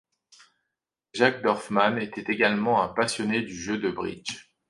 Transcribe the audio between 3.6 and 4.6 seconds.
de bridge.